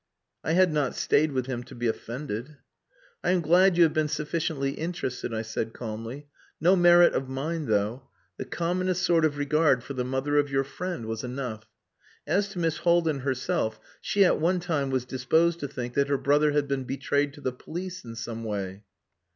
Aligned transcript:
I 0.43 0.53
had 0.53 0.73
not 0.73 0.95
stayed 0.95 1.31
with 1.31 1.45
him 1.45 1.61
to 1.65 1.75
be 1.75 1.85
offended. 1.85 2.57
"I 3.23 3.29
am 3.29 3.39
glad 3.41 3.77
you 3.77 3.83
have 3.83 3.93
been 3.93 4.07
sufficiently 4.07 4.71
interested," 4.71 5.31
I 5.31 5.43
said 5.43 5.73
calmly. 5.73 6.25
"No 6.59 6.75
merit 6.75 7.13
of 7.13 7.29
mine, 7.29 7.67
though 7.67 8.09
the 8.37 8.45
commonest 8.45 9.03
sort 9.03 9.25
of 9.25 9.37
regard 9.37 9.83
for 9.83 9.93
the 9.93 10.03
mother 10.03 10.39
of 10.39 10.49
your 10.49 10.63
friend 10.63 11.05
was 11.05 11.23
enough.... 11.23 11.67
As 12.25 12.49
to 12.49 12.57
Miss 12.57 12.77
Haldin 12.77 13.19
herself, 13.19 13.79
she 14.01 14.25
at 14.25 14.39
one 14.41 14.59
time 14.59 14.89
was 14.89 15.05
disposed 15.05 15.59
to 15.59 15.67
think 15.67 15.93
that 15.93 16.07
her 16.07 16.17
brother 16.17 16.51
had 16.51 16.67
been 16.67 16.83
betrayed 16.85 17.31
to 17.33 17.41
the 17.41 17.53
police 17.53 18.03
in 18.03 18.15
some 18.15 18.43
way." 18.43 18.81